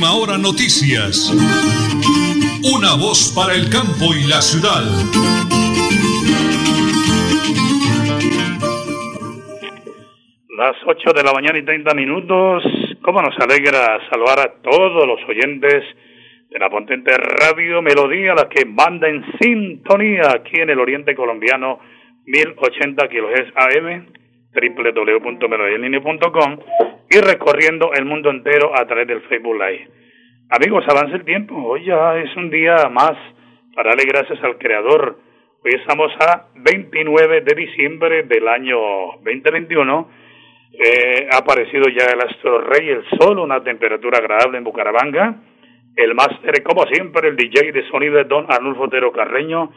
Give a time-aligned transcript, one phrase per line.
[0.00, 1.28] Última Hora Noticias.
[2.64, 4.80] Una voz para el campo y la ciudad.
[10.56, 12.64] Las 8 de la mañana y 30 minutos.
[13.02, 15.84] ¿Cómo nos alegra saludar a todos los oyentes
[16.48, 21.78] de la potente radio Melodía, la que manda en sintonía aquí en el oriente colombiano,
[22.24, 24.06] 1080 kHz AM,
[24.54, 26.58] www.melodialinea.com
[27.10, 29.88] y recorriendo el mundo entero a través del Facebook Live.
[30.48, 31.54] Amigos, avance el tiempo.
[31.56, 33.12] Hoy ya es un día más
[33.74, 35.18] para darle gracias al Creador.
[35.64, 38.78] Hoy estamos a 29 de diciembre del año
[39.24, 40.20] 2021
[40.72, 45.36] eh, ha aparecido ya el astro rey, el sol, una temperatura agradable en Bucaramanga.
[45.96, 49.72] El máster, como siempre, el DJ de sonido de Don Arnulfo Otero Carreño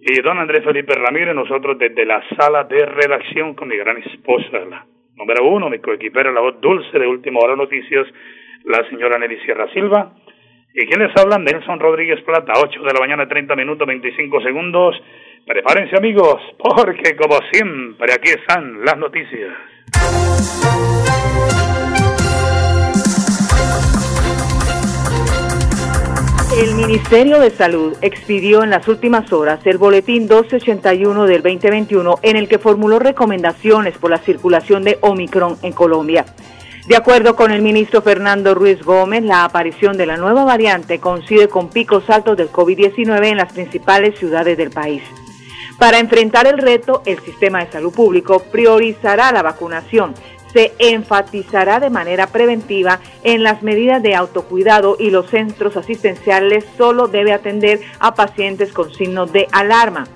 [0.00, 4.58] y Don Andrés Felipe Ramírez, nosotros desde la sala de redacción con mi gran esposa,
[4.70, 8.06] la número uno, mi coequipera, la voz dulce de Última Hora Noticias,
[8.64, 10.12] la señora Nelly Sierra Silva.
[10.74, 11.44] ¿Y quienes hablan?
[11.44, 14.94] Nelson Rodríguez Plata, 8 de la mañana, 30 minutos, 25 segundos.
[15.46, 19.54] Prepárense amigos, porque como siempre aquí están las noticias.
[26.56, 32.36] El Ministerio de Salud expidió en las últimas horas el Boletín 1281 del 2021 en
[32.36, 36.24] el que formuló recomendaciones por la circulación de Omicron en Colombia.
[36.88, 41.48] De acuerdo con el ministro Fernando Ruiz Gómez, la aparición de la nueva variante coincide
[41.48, 45.02] con picos altos del COVID-19 en las principales ciudades del país.
[45.78, 50.14] Para enfrentar el reto, el sistema de salud público priorizará la vacunación,
[50.56, 57.08] se enfatizará de manera preventiva en las medidas de autocuidado y los centros asistenciales solo
[57.08, 60.06] debe atender a pacientes con signos de alarma.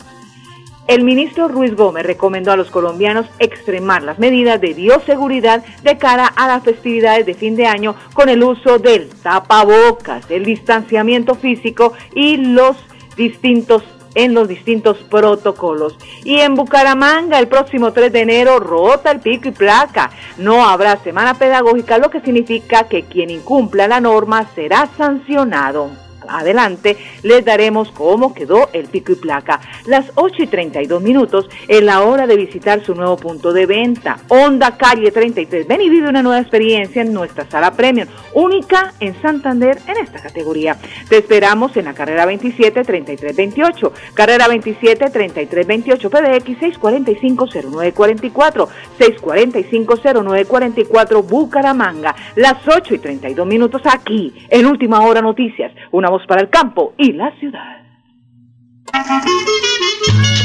[0.88, 6.24] El ministro Ruiz Gómez recomendó a los colombianos extremar las medidas de bioseguridad de cara
[6.24, 11.92] a las festividades de fin de año con el uso del tapabocas, el distanciamiento físico
[12.14, 12.78] y los
[13.14, 13.84] distintos
[14.15, 15.97] en los distintos protocolos.
[16.25, 20.10] Y en Bucaramanga, el próximo 3 de enero, rota el pico y placa.
[20.38, 26.97] No habrá semana pedagógica, lo que significa que quien incumpla la norma será sancionado adelante
[27.22, 29.60] les daremos cómo quedó el pico y placa.
[29.86, 34.19] Las 8 y 32 minutos es la hora de visitar su nuevo punto de venta.
[34.28, 35.66] Honda Calle 33.
[35.66, 40.20] Ven y vive una nueva experiencia en nuestra sala premium, única en Santander en esta
[40.20, 40.76] categoría.
[41.09, 48.69] Te esperamos en la carrera 27 33 28, carrera 27 33 28, PDX 645 0944,
[48.98, 52.14] 645 0944 Bucaramanga.
[52.36, 55.72] Las 8 y 32 minutos aquí en Última Hora Noticias.
[55.91, 57.78] Una voz para el campo y la ciudad.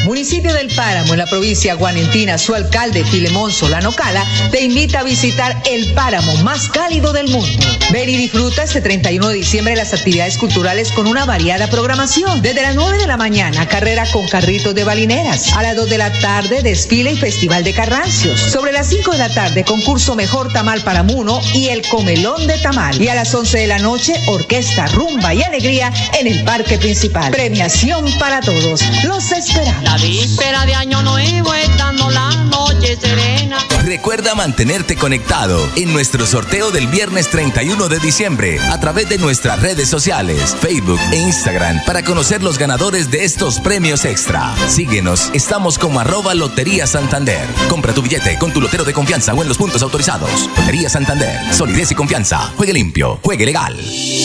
[0.05, 5.03] Municipio del Páramo, en la provincia guanentina, su alcalde Filemón Solano Cala te invita a
[5.03, 7.65] visitar el páramo más cálido del mundo.
[7.91, 12.41] Ven y disfruta este 31 de diciembre las actividades culturales con una variada programación.
[12.41, 15.53] Desde las 9 de la mañana, carrera con carritos de balineras.
[15.53, 18.39] A las 2 de la tarde, desfile y festival de carrancios.
[18.39, 22.57] Sobre las 5 de la tarde, concurso Mejor Tamal para Muno y el Comelón de
[22.59, 23.01] Tamal.
[23.01, 27.31] Y a las 11 de la noche, orquesta, rumba y alegría en el parque principal.
[27.31, 28.81] Premiación para todos.
[29.03, 29.83] Los esperamos.
[29.83, 33.57] La víspera de año nuevo estando la noche serena.
[33.83, 39.61] Recuerda mantenerte conectado en nuestro sorteo del viernes 31 de diciembre a través de nuestras
[39.61, 44.53] redes sociales, Facebook e Instagram para conocer los ganadores de estos premios extra.
[44.67, 47.47] Síguenos, estamos como arroba Lotería Santander.
[47.69, 50.49] Compra tu billete con tu lotero de confianza o en los puntos autorizados.
[50.57, 52.51] Lotería Santander, solidez y confianza.
[52.57, 53.75] Juegue limpio, juegue legal.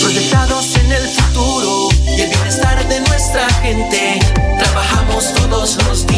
[0.01, 1.70] Proyectados en el futuro
[4.59, 6.10] Trabajamos todos los días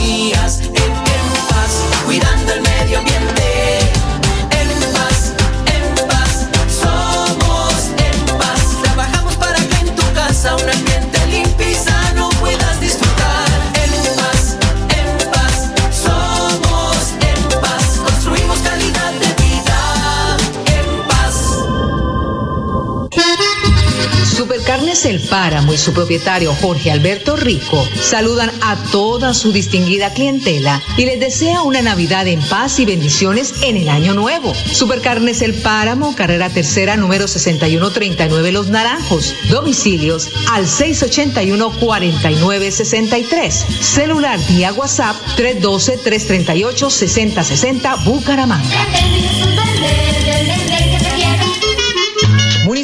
[24.83, 30.83] Supercarnes El Páramo y su propietario Jorge Alberto Rico saludan a toda su distinguida clientela
[30.97, 34.53] y les desea una Navidad en paz y bendiciones en el año nuevo.
[34.55, 39.37] Supercarnes El Páramo, carrera tercera, número 6139 Los Naranjos.
[39.51, 43.51] Domicilios al 681-4963.
[43.53, 48.89] Celular vía WhatsApp 312-338-6060 Bucaramanga.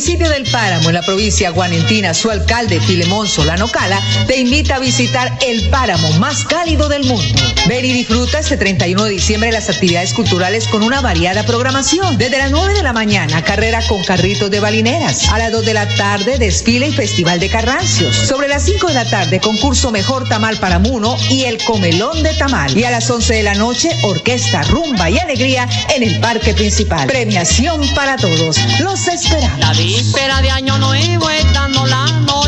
[0.09, 4.79] Municipio del Páramo en la provincia guanentina, su alcalde Filemón Solano Cala, te invita a
[4.79, 7.43] visitar el páramo más cálido del mundo.
[7.67, 12.17] Ven y disfruta este 31 de diciembre las actividades culturales con una variada programación.
[12.17, 15.29] Desde las 9 de la mañana, carrera con carritos de balineras.
[15.29, 18.17] A las 2 de la tarde, desfile y festival de carrancios.
[18.17, 22.33] Sobre las 5 de la tarde, concurso Mejor Tamal para Muno y el Comelón de
[22.33, 22.75] Tamal.
[22.75, 27.07] Y a las 11 de la noche, orquesta, rumba y alegría en el parque principal.
[27.07, 28.59] Premiación para todos.
[28.81, 29.98] Los esperamos.
[29.99, 32.48] Víspera de Año Nuevo, estando la noche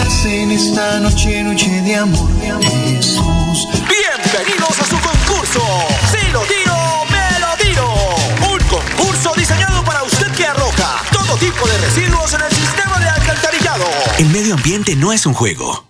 [0.00, 2.28] ¿Quién nace en esta noche, noche de amor?
[2.62, 3.68] Jesús.
[3.86, 5.60] Bienvenidos a su concurso.
[6.10, 6.74] Si lo tiro,
[7.10, 7.86] me lo tiro.
[8.50, 13.08] Un concurso diseñado para usted que arroja todo tipo de residuos en el sistema de
[13.10, 13.84] alcantarillado.
[14.18, 15.89] El medio ambiente no es un juego.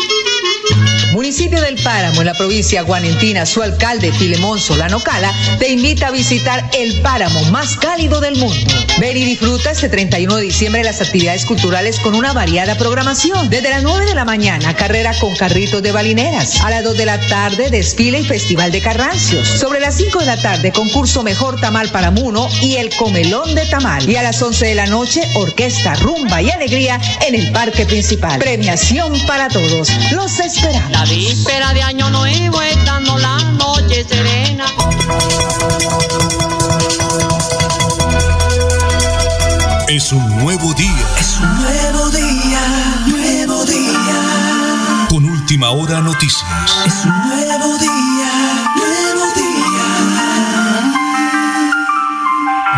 [1.11, 6.11] Municipio del Páramo en la provincia guanentina, su alcalde Filemón Solano Cala te invita a
[6.11, 8.73] visitar el páramo más cálido del mundo.
[8.97, 13.49] Ven y disfruta este 31 de diciembre las actividades culturales con una variada programación.
[13.49, 16.61] Desde las 9 de la mañana, carrera con carritos de balineras.
[16.61, 19.47] A las 2 de la tarde, desfile y festival de carrancios.
[19.47, 23.65] Sobre las 5 de la tarde, concurso Mejor Tamal para Muno y el Comelón de
[23.65, 24.09] Tamal.
[24.09, 28.39] Y a las 11 de la noche, orquesta, rumba y alegría en el parque principal.
[28.39, 29.89] Premiación para todos.
[30.11, 31.00] Los esperamos.
[31.01, 34.65] La víspera de Año Nuevo, estando la noche serena.
[39.87, 41.07] Es un nuevo día.
[41.19, 42.61] Es un nuevo día,
[43.07, 45.07] nuevo día.
[45.09, 46.45] Con última hora noticias.
[46.85, 49.87] Es un nuevo día, nuevo día.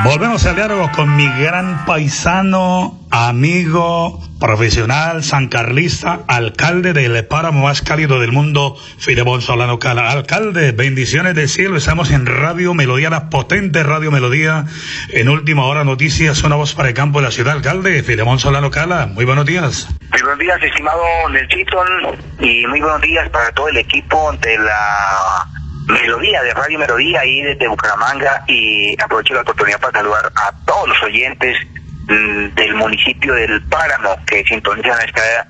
[0.06, 8.20] Volvemos al diálogo con mi gran paisano, amigo, profesional, sancarlista, alcalde del páramo más cálido
[8.20, 10.12] del mundo, Filemón Solano Cala.
[10.12, 11.78] Alcalde, bendiciones del cielo.
[11.78, 14.66] Estamos en Radio Melodía, la potente Radio Melodía.
[15.14, 17.54] En última hora noticias, una voz para el campo de la ciudad.
[17.54, 19.06] Alcalde, Filemón Solano Cala.
[19.06, 19.88] Muy buenos días.
[20.12, 21.82] Muy buenos días, estimado Nelsito,
[22.42, 25.48] y muy buenos días para todo el equipo de la
[25.88, 30.90] Melodía, de Radio Melodía, ahí desde Bucaramanga, y aprovecho la oportunidad para saludar a todos
[30.90, 31.56] los oyentes
[32.08, 35.06] del municipio del Páramo que sintonizan a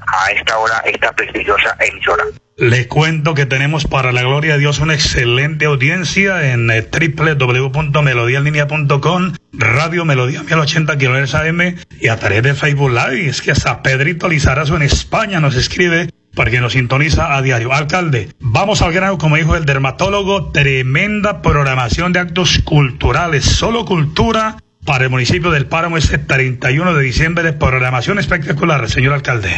[0.05, 2.25] a esta hora esta prestigiosa emisora.
[2.55, 9.33] Les cuento que tenemos para la gloria de Dios una excelente audiencia en eh, www.melodialinea.com,
[9.53, 13.27] Radio Melodía 1080 kHz AM y a través de Facebook Live.
[13.27, 17.73] Es que hasta Pedrito Lizarazo en España nos escribe porque nos sintoniza a diario.
[17.73, 24.57] Alcalde, vamos al grano, como dijo el dermatólogo, tremenda programación de actos culturales, solo cultura
[24.85, 29.50] para el municipio del Páramo este 31 de diciembre de programación espectacular, señor alcalde.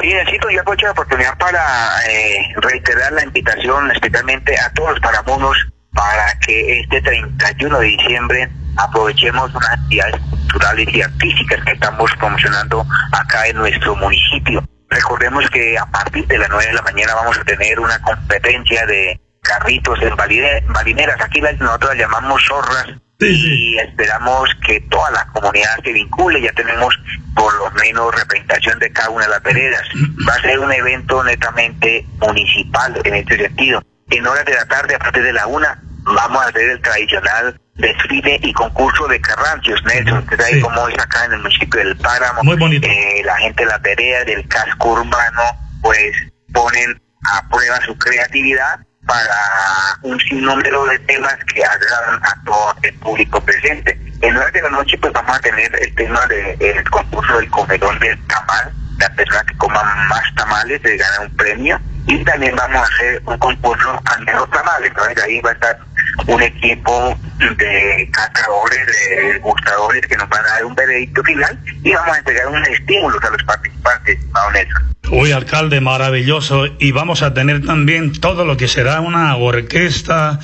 [0.00, 1.60] Sí, necesito yo aprovecho la oportunidad para
[2.08, 5.56] eh, reiterar la invitación especialmente a todos los paramunos
[5.92, 12.86] para que este 31 de diciembre aprovechemos unas actividades culturales y artísticas que estamos promocionando
[13.12, 14.62] acá en nuestro municipio.
[14.90, 18.86] Recordemos que a partir de las 9 de la mañana vamos a tener una competencia
[18.86, 21.16] de carritos en baline- balineras.
[21.20, 22.86] Aquí nosotros las llamamos zorras
[23.26, 26.40] y esperamos que toda la comunidad se vincule.
[26.40, 26.94] Ya tenemos
[27.34, 29.82] por lo menos representación de cada una de las veredas.
[30.28, 33.82] Va a ser un evento netamente municipal en este sentido.
[34.10, 37.60] En horas de la tarde, a partir de la una, vamos a hacer el tradicional
[37.74, 40.18] desfile y concurso de carrancios, Nelson.
[40.18, 40.60] Usted sabe Sí.
[40.60, 42.42] cómo es acá en el municipio del Páramo.
[42.44, 42.86] Muy bonito.
[42.88, 45.42] Eh, la gente de la vereda del casco urbano,
[45.82, 46.12] pues
[46.52, 47.00] ponen
[47.32, 53.40] a prueba su creatividad para un sinnúmero de temas que agradan a todo el público
[53.40, 53.98] presente.
[54.20, 57.98] En horas de la noche, pues vamos a tener el tema del concurso del comedor
[57.98, 58.70] del tamal.
[58.98, 61.80] La persona que coma más tamales se gana un premio.
[62.06, 64.84] Y también vamos a hacer un concurso al mejor tamal.
[64.84, 65.78] Entonces ahí va a estar
[66.26, 71.92] un equipo de catadores, de gustadores que nos van a dar un veredicto final y
[71.92, 74.18] vamos a entregar unos estímulos a los participantes
[74.52, 74.88] Nelson.
[75.10, 76.66] Uy, alcalde, maravilloso.
[76.78, 80.38] Y vamos a tener también todo lo que será una orquesta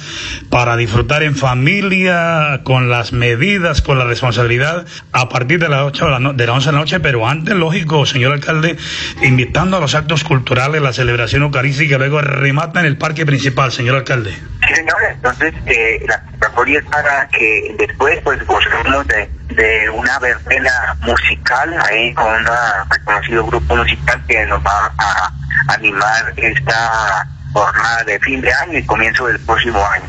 [0.49, 6.04] para disfrutar en familia, con las medidas, con la responsabilidad, a partir de las 8
[6.07, 8.76] de la, de las 11 de la noche, pero antes, lógico, señor alcalde,
[9.23, 13.97] invitando a los actos culturales, la celebración eucarística, luego remata en el parque principal, señor
[13.97, 14.33] alcalde.
[14.33, 20.18] Sí, señor, entonces eh, la convocatoria es para que después pues gozemos de, de una
[20.18, 22.47] verbena musical ahí con un
[22.90, 25.33] reconocido grupo musical que nos va a
[25.68, 30.04] animar esta jornada de fin de año y comienzo del próximo año.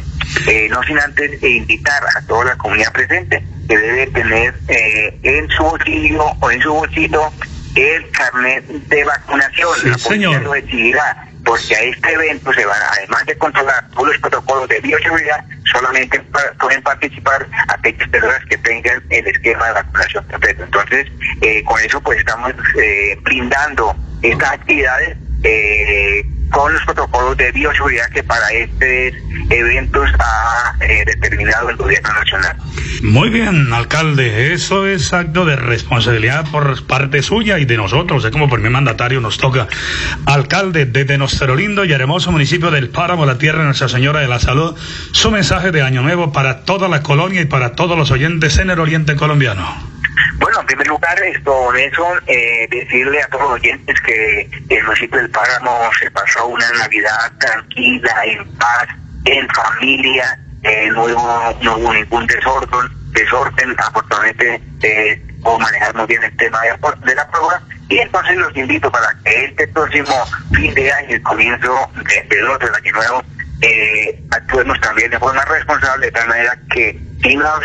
[0.48, 5.48] Eh, no sin antes invitar a toda la comunidad presente que debe tener eh, en
[5.50, 7.32] su bolsillo o en su bolsito
[7.76, 9.70] el carnet de vacunación.
[9.82, 10.32] Sí, la señor.
[10.34, 14.68] policía lo decidirá, porque a este evento se van, además de controlar todos los protocolos
[14.68, 16.20] de bioseguridad, solamente
[16.60, 20.64] pueden participar aquellas personas que tengan el esquema de vacunación completo.
[20.64, 21.08] Entonces,
[21.42, 26.26] eh, con eso pues estamos eh, brindando estas actividades eh,
[26.56, 32.56] con los protocolos de bioseguridad que para estos eventos ha eh, determinado el gobierno nacional.
[33.04, 38.32] Muy bien, alcalde, eso es acto de responsabilidad por parte suya y de nosotros, es
[38.32, 39.68] como primer mandatario nos toca.
[40.26, 44.30] Alcalde, desde nuestro lindo y hermoso municipio del Páramo, la tierra de Nuestra Señora de
[44.30, 44.78] la Salud,
[45.12, 48.70] su mensaje de Año Nuevo para toda la colonia y para todos los oyentes en
[48.70, 49.95] el oriente colombiano.
[50.38, 55.20] Bueno, en primer lugar, esto, Nelson, eh, decirle a todos los oyentes que el municipio
[55.20, 58.88] del Páramo se pasó una Navidad tranquila, en paz,
[59.26, 66.24] en familia, eh, no, hubo, no hubo ningún desorden, desorden afortunadamente eh, o manejamos bien
[66.24, 70.74] el tema de, de la prueba y entonces los invito para que este próximo fin
[70.74, 73.24] de año y comienzo de, del otro del año nuevo
[73.62, 77.64] eh, actuemos también de forma responsable de tal manera que sí nos,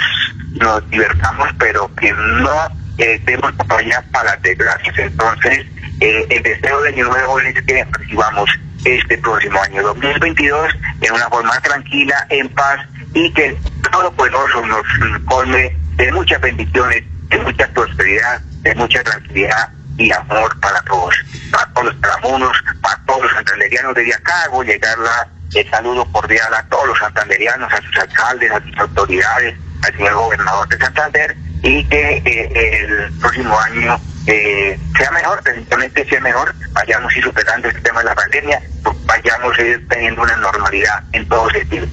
[0.58, 5.66] nos divertamos pero que no eh, demos papaya para desgracias entonces
[6.00, 8.50] eh, el deseo de año nuevo es que recibamos
[8.84, 12.80] este próximo año 2022 en una forma tranquila, en paz
[13.14, 13.56] y que
[13.90, 14.82] todo poderoso nos
[15.26, 21.14] colme de muchas bendiciones, de mucha prosperidad, de mucha tranquilidad y amor para todos,
[21.50, 23.94] para todos los talamunos, para todos los santanderianos.
[23.94, 28.60] Desde acá llegar la, el saludo cordial a todos los santanderianos, a sus alcaldes, a
[28.62, 35.10] sus autoridades, al señor gobernador de Santander y que eh, el próximo año eh, sea
[35.12, 38.60] mejor, precisamente sea mejor, vayamos ir superando este tema de la pandemia,
[39.06, 41.86] vayamos a ir teniendo una normalidad en todo sentido.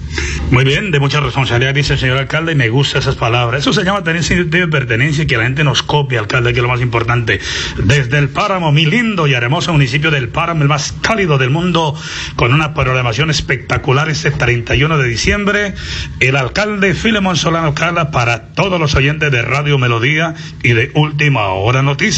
[0.51, 3.61] Muy bien, de mucha responsabilidad, dice el señor alcalde, y me gustan esas palabras.
[3.61, 6.59] Eso se llama tener sentido de pertenencia y que la gente nos copie, alcalde, que
[6.59, 7.39] es lo más importante.
[7.83, 11.95] Desde el Páramo, mi lindo y hermoso municipio del Páramo, el más cálido del mundo,
[12.35, 15.73] con una programación espectacular este 31 de diciembre,
[16.19, 21.47] el alcalde Filemón Solano Cala para todos los oyentes de Radio Melodía y de Última
[21.47, 22.16] Hora Noticias.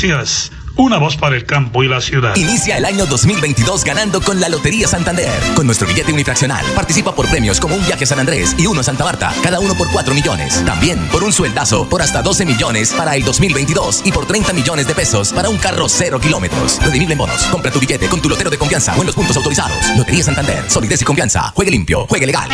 [0.78, 2.34] Una voz para el campo y la ciudad.
[2.38, 5.30] Inicia el año 2022 ganando con la Lotería Santander.
[5.54, 9.04] Con nuestro billete unifraccional, participa por premios como un viaje San Andrés y uno Santa
[9.04, 10.64] Marta, cada uno por 4 millones.
[10.64, 14.88] También por un sueldazo por hasta 12 millones para el 2022 y por 30 millones
[14.88, 16.80] de pesos para un carro cero kilómetros.
[16.82, 17.44] Redimible en bonos.
[17.48, 19.98] Compra tu billete con tu lotero de confianza o en los puntos autorizados.
[19.98, 20.64] Lotería Santander.
[20.72, 21.52] Solidez y confianza.
[21.54, 22.08] Juegue limpio.
[22.08, 22.48] Juegue legal.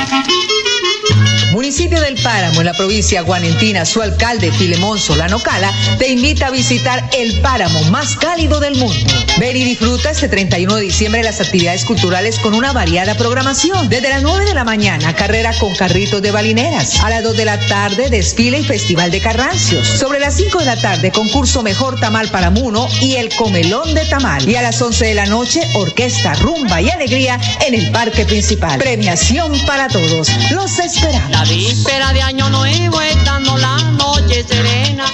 [1.56, 6.52] Municipio del Páramo, en la provincia guanentina, su alcalde Filemón Solano Cala te invita a
[6.52, 9.14] visitar el páramo más cálido del mundo.
[9.38, 13.88] Ven y disfruta este 31 de diciembre las actividades culturales con una variada programación.
[13.88, 17.00] Desde las 9 de la mañana, carrera con carritos de balineras.
[17.00, 19.88] A las 2 de la tarde, desfile y festival de carrancios.
[19.88, 24.04] Sobre las 5 de la tarde, concurso Mejor Tamal para Muno y el Comelón de
[24.06, 24.48] Tamal.
[24.48, 28.78] Y a las 11 de la noche, orquesta, rumba y alegría en el parque principal.
[28.78, 30.30] Premiación para todos.
[30.52, 31.45] Los esperamos.
[31.48, 35.06] Víspera de año nuevo estando la noche serena.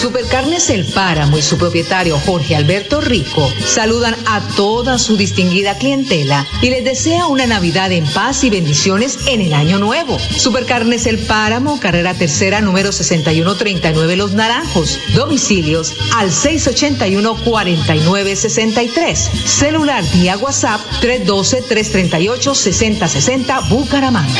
[0.00, 6.46] Supercarnes El Páramo y su propietario Jorge Alberto Rico saludan a toda su distinguida clientela
[6.62, 10.18] y les desea una Navidad en paz y bendiciones en el año nuevo.
[10.18, 14.98] Supercarnes El Páramo, carrera tercera, número 6139 Los Naranjos.
[15.14, 19.16] Domicilios al 681-4963.
[19.44, 24.32] Celular vía WhatsApp 312-338-6060 Bucaramanga.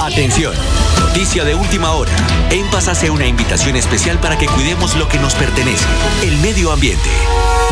[0.00, 0.54] Atención,
[1.00, 2.12] noticia de última hora.
[2.50, 5.84] En Paz hace una invitación especial para que cuidemos lo que nos pertenece,
[6.22, 7.08] el medio ambiente.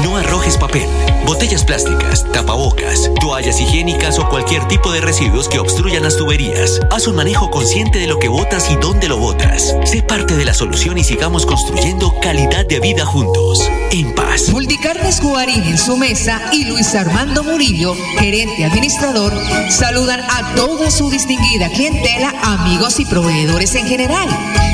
[0.03, 0.89] No arrojes papel,
[1.25, 6.81] botellas plásticas, tapabocas, toallas higiénicas o cualquier tipo de residuos que obstruyan las tuberías.
[6.91, 9.75] Haz un manejo consciente de lo que botas y dónde lo botas.
[9.85, 13.71] Sé parte de la solución y sigamos construyendo calidad de vida juntos.
[13.93, 14.49] En paz.
[14.51, 19.33] Multicarnes Guarín en su mesa y Luis Armando Murillo, gerente administrador,
[19.71, 24.29] saludan a toda su distinguida clientela, amigos y proveedores en general.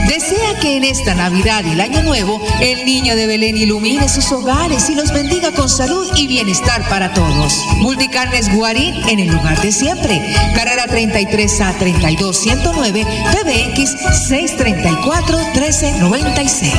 [0.08, 4.32] Desea que en esta Navidad y el Año Nuevo el niño de Belén ilumine sus
[4.32, 7.52] hogares y los bendiga con salud y bienestar para todos.
[7.80, 10.34] Multicarnes Guarín en el lugar de siempre.
[10.54, 13.90] Carrera 33 a 32 109 PBX
[14.26, 16.72] 634 1396.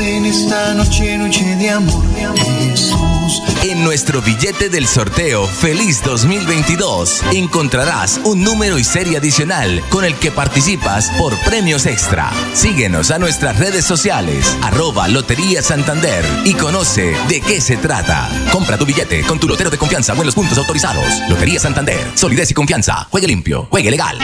[0.00, 3.07] en esta noche, noche de amor, de amor
[3.62, 10.14] en nuestro billete del sorteo Feliz 2022 encontrarás un número y serie adicional con el
[10.14, 12.30] que participas por premios extra.
[12.54, 18.28] Síguenos a nuestras redes sociales, arroba Lotería Santander y conoce de qué se trata.
[18.52, 21.06] Compra tu billete con tu lotero de confianza o en los puntos autorizados.
[21.28, 23.06] Lotería Santander, solidez y confianza.
[23.10, 24.18] Juegue limpio, juegue legal.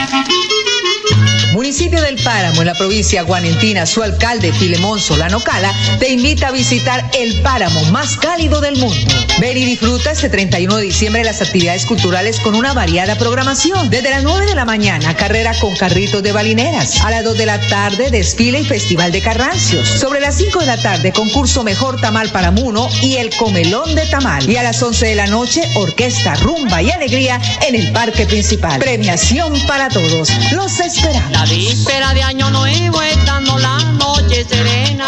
[1.55, 6.51] Municipio del Páramo, en la provincia guanentina, su alcalde Filemón Solano Cala, te invita a
[6.51, 9.15] visitar el páramo más cálido del mundo.
[9.39, 13.89] Ven y disfruta este 31 de diciembre las actividades culturales con una variada programación.
[13.89, 16.99] Desde las 9 de la mañana, carrera con carritos de balineras.
[17.01, 19.87] A las 2 de la tarde, desfile y festival de carrancios.
[19.87, 24.05] Sobre las 5 de la tarde, concurso Mejor Tamal para Muno y el Comelón de
[24.07, 24.49] Tamal.
[24.49, 28.79] Y a las 11 de la noche, orquesta, rumba y alegría en el parque principal.
[28.79, 30.29] Premiación para todos.
[30.51, 31.44] Los esperamos.
[31.49, 35.05] Víspera de Año Nuevo, estando la noche serena.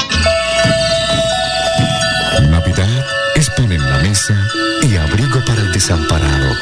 [2.49, 4.35] Navidad es pan en la mesa
[4.83, 6.53] y abrigo para el desamparado.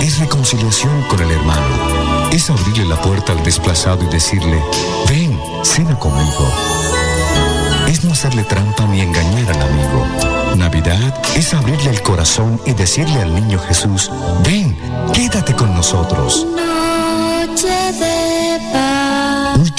[0.00, 2.30] Es reconciliación con el hermano.
[2.30, 4.62] Es abrirle la puerta al desplazado y decirle,
[5.08, 6.50] ven, cena conmigo.
[7.88, 10.06] Es no hacerle trampa ni engañar al amigo.
[10.56, 14.10] Navidad es abrirle el corazón y decirle al niño Jesús,
[14.42, 14.76] ven,
[15.12, 16.46] quédate con nosotros.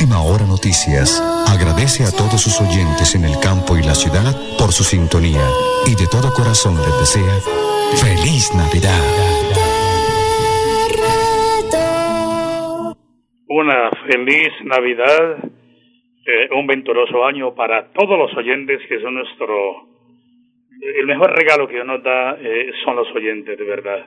[0.03, 4.75] Última Hora Noticias agradece a todos sus oyentes en el campo y la ciudad por
[4.75, 5.47] su sintonía
[5.87, 7.39] y de todo corazón les desea
[8.03, 8.99] feliz Navidad.
[13.47, 15.39] Una feliz Navidad,
[16.27, 19.87] eh, un venturoso año para todos los oyentes que son nuestro...
[20.99, 24.03] El mejor regalo que Dios nos da eh, son los oyentes, de verdad.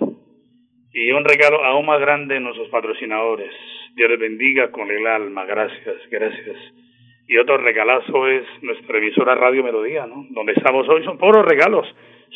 [0.93, 3.55] Y un regalo aún más grande nuestros patrocinadores.
[3.97, 5.47] Dios les bendiga con el alma.
[5.47, 6.57] Gracias, gracias.
[7.29, 10.27] Y otro regalazo es nuestra emisora Radio Melodía, ¿no?
[10.31, 11.03] Donde estamos hoy.
[11.03, 11.87] Son puros regalos.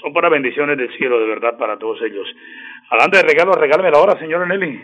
[0.00, 2.26] Son puras bendiciones del cielo, de verdad, para todos ellos.
[2.88, 4.80] Adelante de regalos, regálame la hora, señora Nelly.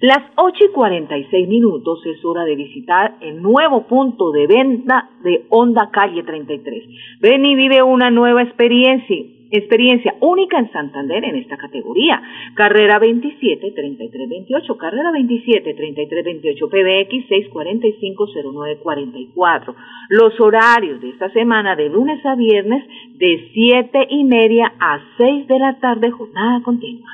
[0.00, 5.44] Las 8 y 46 minutos es hora de visitar el nuevo punto de venta de
[5.50, 6.84] Honda Calle 33.
[7.20, 9.16] Ven y vive una nueva experiencia
[9.50, 12.20] experiencia única en Santander en esta categoría.
[12.54, 19.74] Carrera 27 33 28, carrera 27 33 28, PBX 645 09 44.
[20.10, 22.84] Los horarios de esta semana de lunes a viernes
[23.16, 27.10] de 7 y media a 6 de la tarde, jornada continua.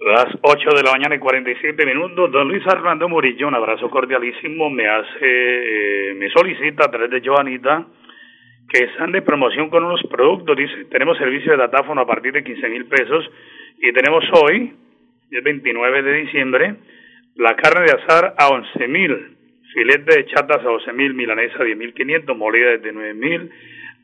[0.00, 4.70] Las 8 de la mañana y 47 minutos, don Luis Armando Murillo, un abrazo cordialísimo,
[4.70, 7.86] me hace, eh, me solicita a través de Joanita
[8.70, 10.56] que están de promoción con unos productos.
[10.56, 13.28] Dice, tenemos servicio de datáfono a partir de 15 mil pesos
[13.78, 14.72] y tenemos hoy,
[15.30, 16.76] el 29 de diciembre,
[17.34, 19.36] la carne de azar a 11 mil,
[19.74, 23.50] filete de chatas a 12 mil, milanesa a 10 mil 500, molida de 9 mil,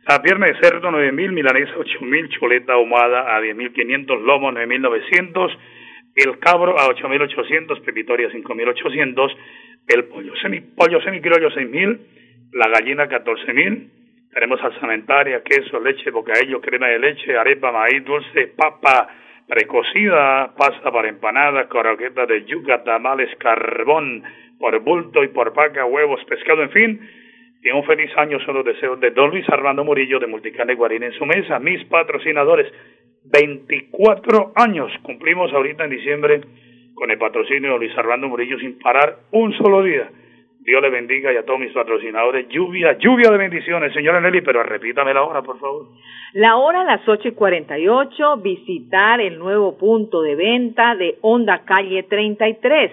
[0.08, 4.22] la pierna de cerdo 9 mil, milanesa 8 mil, chuleta ahumada a 10 mil 500,
[4.22, 5.58] lomo 9 mil 900,
[6.16, 9.36] el cabro a 8 mil 800, pepitoria 5 mil 800,
[9.88, 12.00] el pollo semi, pollo semi criollo 6 mil,
[12.52, 13.90] la gallina 14 mil,
[14.36, 19.08] tenemos salsamentaria, queso, leche, bocadillo, crema de leche, arepa, maíz, dulce, papa
[19.48, 24.22] precocida, pasta para empanada, croquetas de yuca, tamales, carbón,
[24.58, 27.00] por bulto y por paca, huevos, pescado, en fin.
[27.62, 31.04] Y un feliz año son los deseos de Don Luis Armando Murillo de Multicarne Guarín
[31.04, 32.70] en su mesa, mis patrocinadores.
[33.24, 36.40] 24 años cumplimos ahorita en diciembre
[36.94, 40.10] con el patrocinio de Luis Armando Murillo sin parar un solo día.
[40.66, 42.48] Dios le bendiga y a todos mis patrocinadores.
[42.48, 45.86] Lluvia, lluvia de bendiciones, señora Nelly, pero repítame la hora, por favor.
[46.32, 50.96] La hora a las ocho y cuarenta y ocho, visitar el nuevo punto de venta
[50.96, 52.90] de Honda Calle 33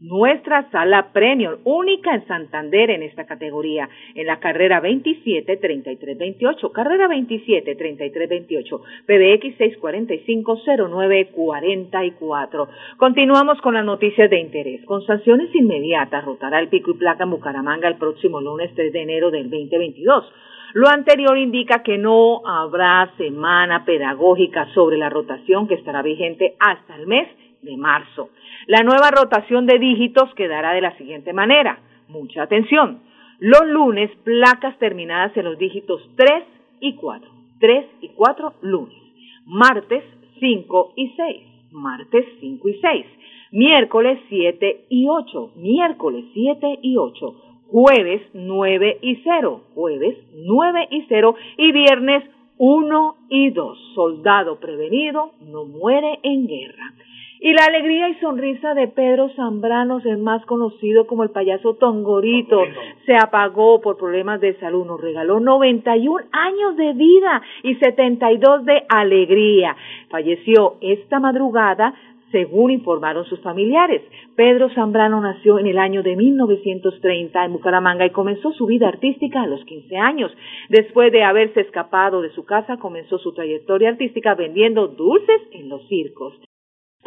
[0.00, 8.80] nuestra sala premium, única en Santander en esta categoría, en la carrera 27-33-28, carrera 27-33-28,
[9.06, 12.68] PBX 645-0944.
[12.96, 14.84] Continuamos con las noticias de interés.
[14.84, 19.02] Con sanciones inmediatas, rotará el pico y placa en Bucaramanga el próximo lunes 3 de
[19.02, 20.32] enero del 2022.
[20.74, 26.94] Lo anterior indica que no habrá semana pedagógica sobre la rotación que estará vigente hasta
[26.94, 27.26] el mes
[27.62, 28.30] de marzo.
[28.68, 31.78] La nueva rotación de dígitos quedará de la siguiente manera.
[32.06, 33.00] Mucha atención.
[33.38, 36.44] Los lunes, placas terminadas en los dígitos 3
[36.80, 37.30] y 4.
[37.60, 38.98] 3 y 4 lunes.
[39.46, 40.04] Martes
[40.38, 41.72] 5 y 6.
[41.72, 43.06] Martes 5 y 6.
[43.52, 47.36] miércoles 7 y 8, miércoles 7 y 8,
[47.68, 52.22] jueves 9 y 0, jueves 9 y 0 y viernes
[52.58, 53.78] 1 y 2.
[53.94, 56.92] Soldado prevenido no muere en guerra.
[57.40, 62.64] Y la alegría y sonrisa de Pedro Zambranos, el más conocido como el payaso Tongorito,
[63.06, 64.84] se apagó por problemas de salud.
[64.84, 69.76] Nos regaló 91 años de vida y 72 de alegría.
[70.10, 71.94] Falleció esta madrugada
[72.32, 74.02] según informaron sus familiares.
[74.34, 79.42] Pedro Zambrano nació en el año de 1930 en Bucaramanga y comenzó su vida artística
[79.42, 80.32] a los 15 años.
[80.68, 85.86] Después de haberse escapado de su casa, comenzó su trayectoria artística vendiendo dulces en los
[85.86, 86.34] circos.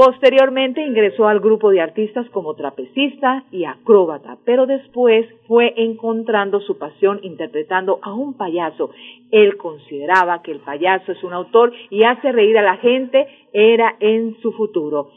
[0.04, 6.80] Posteriormente ingresó al grupo de artistas como trapecista y acróbata, pero después fue encontrando su
[6.80, 8.90] pasión interpretando a un payaso.
[9.30, 13.96] Él consideraba que el payaso es un autor y hace reír a la gente, era
[14.00, 15.12] en su futuro.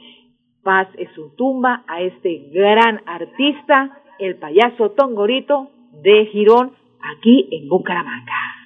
[0.63, 5.71] Paz es su tumba a este gran artista, el payaso Tongorito
[6.03, 8.64] de Girón, aquí en Bucaramanga.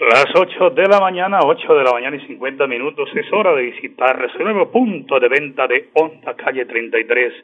[0.00, 3.62] Las 8 de la mañana, 8 de la mañana y 50 minutos, es hora de
[3.62, 7.34] visitar su nuevo punto de venta de Honda Calle 33.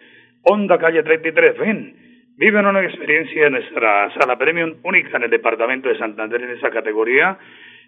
[0.45, 1.97] Honda Calle 33, ven,
[2.37, 6.71] viven una experiencia en nuestra sala premium única en el departamento de Santander en esa
[6.71, 7.37] categoría.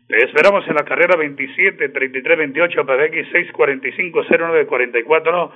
[0.08, 5.52] Te esperamos en la carrera 27, 33, 28, PBX 645, 09, 44,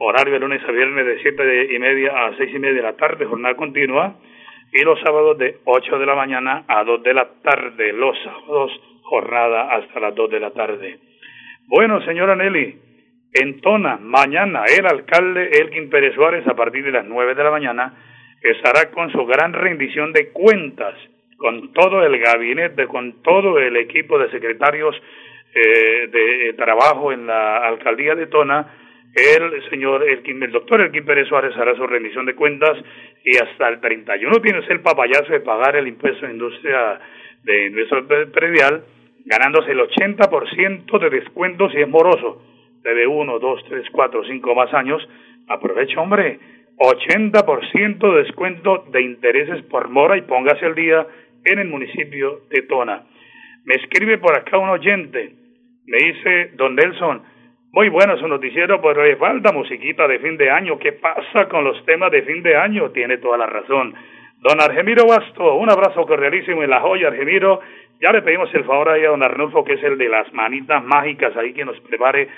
[0.00, 2.92] horario de lunes a viernes de 7 y media a 6 y media de la
[2.92, 4.16] tarde, jornada continua
[4.72, 8.72] y los sábados de 8 de la mañana a 2 de la tarde, los sábados
[9.02, 10.98] jornada hasta las 2 de la tarde.
[11.66, 12.78] Bueno, señora Nelly,
[13.32, 17.50] en Tona, mañana el alcalde Elkin Pérez Suárez a partir de las 9 de la
[17.50, 17.94] mañana
[18.42, 20.94] estará con su gran rendición de cuentas,
[21.36, 24.96] con todo el gabinete, con todo el equipo de secretarios
[25.54, 28.66] eh, de trabajo en la alcaldía de Tona,
[29.14, 32.78] el señor, el, el doctor Elkin Pérez Suárez hará su rendición de cuentas
[33.24, 37.00] y hasta el 31 tienes el papayazo de pagar el impuesto de industria
[37.42, 38.84] de industria predial,
[39.24, 42.42] ganándose el 80% de descuento si es moroso.
[42.82, 45.06] Debe uno, dos, tres, cuatro, cinco más años.
[45.48, 46.38] Aprovecha, hombre,
[46.76, 51.06] 80% de descuento de intereses por mora y póngase al día
[51.44, 53.04] en el municipio de Tona.
[53.64, 55.34] Me escribe por acá un oyente,
[55.86, 57.22] me dice, don Nelson,
[57.72, 60.78] muy bueno su noticiero, pero le falta musiquita de fin de año.
[60.78, 62.90] ¿Qué pasa con los temas de fin de año?
[62.90, 63.94] Tiene toda la razón.
[64.38, 67.60] Don Argemiro Basto, un abrazo cordialísimo en la joya, Argemiro.
[68.00, 70.82] Ya le pedimos el favor ahí a don Arnulfo, que es el de las manitas
[70.82, 72.28] mágicas, ahí que nos prepare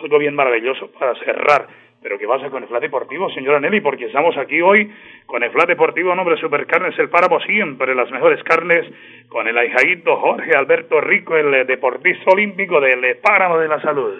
[0.00, 1.68] algo bien maravilloso para cerrar.
[2.02, 3.82] Pero ¿qué pasa con el Flat Deportivo, señora Nelly?
[3.82, 4.90] Porque estamos aquí hoy
[5.26, 8.90] con el Flat Deportivo, nombre Supercarnes, el páramo siempre, las mejores carnes,
[9.28, 14.18] con el ahijadito Jorge Alberto Rico, el deportista olímpico del Páramo de la Salud.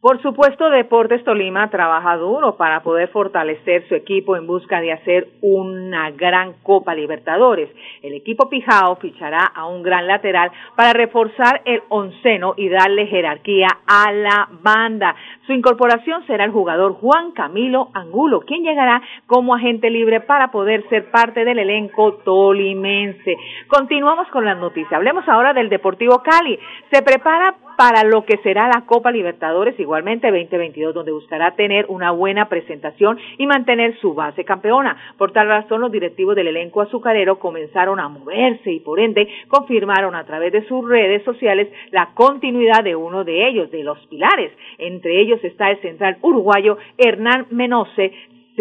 [0.00, 5.26] Por supuesto, Deportes Tolima trabaja duro para poder fortalecer su equipo en busca de hacer
[5.40, 7.68] una gran Copa Libertadores.
[8.00, 13.66] El equipo Pijao fichará a un gran lateral para reforzar el onceno y darle jerarquía
[13.88, 15.16] a la banda.
[15.48, 20.88] Su incorporación será el jugador Juan Camilo Angulo, quien llegará como agente libre para poder
[20.90, 23.36] ser parte del elenco tolimense.
[23.66, 24.92] Continuamos con las noticias.
[24.92, 26.56] Hablemos ahora del Deportivo Cali.
[26.92, 32.10] Se prepara para lo que será la Copa Libertadores igualmente 2022, donde buscará tener una
[32.10, 34.96] buena presentación y mantener su base campeona.
[35.16, 40.16] Por tal razón, los directivos del elenco azucarero comenzaron a moverse y por ende confirmaron
[40.16, 44.50] a través de sus redes sociales la continuidad de uno de ellos, de los pilares.
[44.78, 48.10] Entre ellos está el central uruguayo Hernán Menose,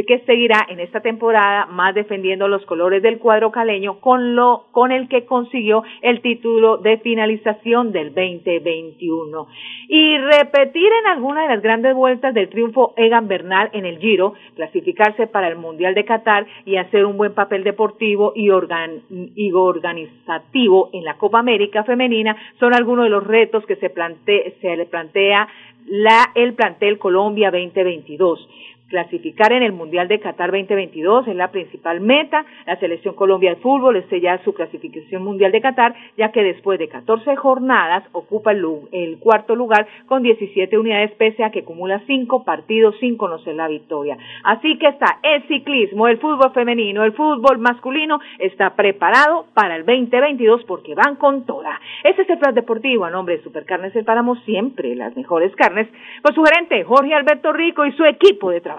[0.05, 4.91] que seguirá en esta temporada más defendiendo los colores del cuadro caleño con lo con
[4.91, 9.47] el que consiguió el título de finalización del 2021
[9.87, 14.33] y repetir en alguna de las grandes vueltas del triunfo Egan Bernal en el Giro,
[14.55, 20.89] clasificarse para el Mundial de Qatar y hacer un buen papel deportivo y, y organizativo
[20.93, 24.85] en la Copa América femenina son algunos de los retos que se, plante se le
[24.85, 25.47] plantea
[25.87, 28.47] la, el plantel Colombia 2022
[28.87, 32.45] clasificar en el Mundial de Qatar 2022 es la principal meta.
[32.65, 36.79] La selección Colombia de fútbol es ya su clasificación mundial de Qatar, ya que después
[36.79, 42.01] de 14 jornadas ocupa el, el, cuarto lugar con 17 unidades pese a que acumula
[42.07, 44.17] 5 partidos sin conocer la victoria.
[44.43, 49.85] Así que está el ciclismo, el fútbol femenino, el fútbol masculino está preparado para el
[49.85, 51.79] 2022 porque van con toda.
[52.03, 55.87] Este es el plan deportivo a nombre de Supercarnes El Páramo, siempre las mejores carnes,
[56.21, 58.76] con su gerente Jorge Alberto Rico y su equipo de trabajo.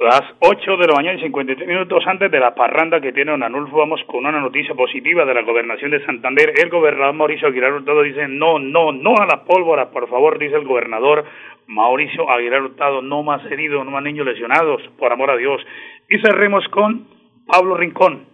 [0.00, 3.42] Las 8 de la mañana y 53 minutos antes de la parranda que tiene Don
[3.42, 6.54] Anulfo, vamos con una noticia positiva de la gobernación de Santander.
[6.56, 10.56] El gobernador Mauricio Aguilar Hurtado dice no, no, no a la pólvora, por favor, dice
[10.56, 11.26] el gobernador
[11.66, 15.60] Mauricio Aguilar Hurtado, no más heridos, no más niños lesionados, por amor a Dios.
[16.08, 17.06] Y cerremos con
[17.46, 18.24] Pablo Rincón,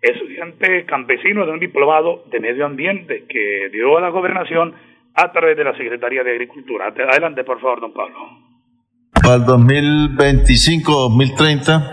[0.00, 4.76] estudiante campesino de un diplomado de medio ambiente que dio a la gobernación
[5.12, 6.86] a través de la Secretaría de Agricultura.
[6.86, 8.45] Adelante, por favor, don Pablo
[9.26, 9.44] para el
[10.16, 11.84] 2025-2030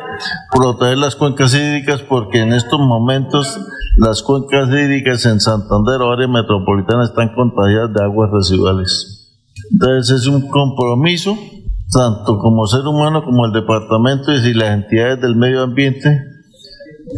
[0.51, 3.59] proteger las cuencas hídricas porque en estos momentos
[3.97, 9.31] las cuencas hídricas en Santander o área metropolitana están contagiadas de aguas residuales.
[9.71, 11.35] Entonces es un compromiso,
[11.91, 16.21] tanto como ser humano como el departamento y las entidades del medio ambiente,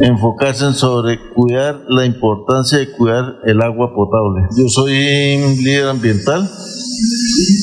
[0.00, 4.48] enfocarse en sobre cuidar la importancia de cuidar el agua potable.
[4.56, 4.94] Yo soy
[5.62, 6.48] líder ambiental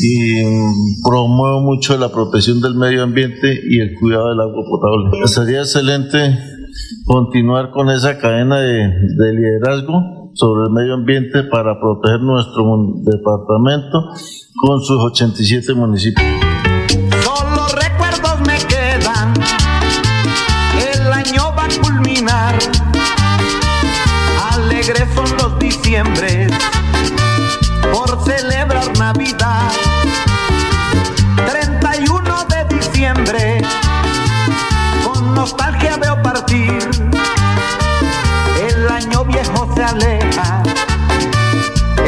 [0.01, 0.43] y
[1.03, 5.27] promuevo mucho la protección del medio ambiente y el cuidado del agua potable.
[5.27, 6.39] Sería excelente
[7.05, 8.89] continuar con esa cadena de,
[9.33, 12.63] liderazgo sobre el medio ambiente para proteger nuestro
[13.03, 14.09] departamento
[14.55, 16.25] con sus 87 municipios.
[17.23, 19.33] Solo recuerdos me quedan,
[20.95, 22.55] el año va a culminar,
[24.51, 26.42] alegres son los diciembre
[39.83, 40.63] se aleja,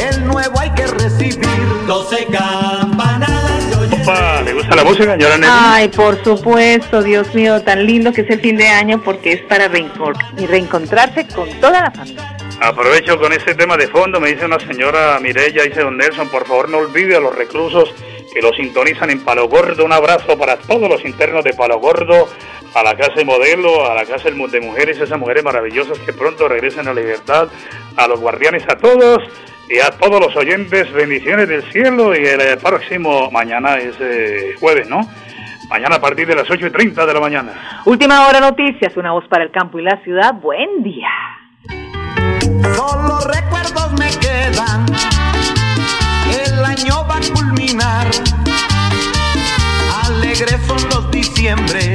[0.09, 1.39] el nuevo hay que recibir.
[1.87, 5.35] 12 campanadas de Opa, ¿le gusta la música, señora
[5.73, 9.41] Ay, por supuesto, Dios mío, tan lindo que es el fin de año porque es
[9.43, 12.37] para reencontrarse con toda la familia.
[12.61, 16.47] Aprovecho con ese tema de fondo, me dice una señora Mirella, dice don Nelson, por
[16.47, 17.93] favor no olvide a los reclusos
[18.33, 19.85] que lo sintonizan en Palo Gordo.
[19.85, 22.27] Un abrazo para todos los internos de Palo Gordo,
[22.75, 26.47] a la Casa de Modelo, a la Casa de Mujeres, esas mujeres maravillosas que pronto
[26.49, 27.47] regresen a la libertad,
[27.95, 29.23] a los guardianes, a todos
[29.69, 34.89] y a todos los oyentes, bendiciones del cielo y el próximo mañana es eh, jueves,
[34.89, 35.09] ¿no?
[35.69, 37.81] Mañana a partir de las 8 y 30 de la mañana.
[37.85, 40.33] Última hora noticias, una voz para el campo y la ciudad.
[40.33, 41.09] Buen día.
[42.75, 44.85] Solo recuerdos me quedan,
[46.29, 48.07] el año va a culminar,
[50.03, 51.94] alegres son los diciembre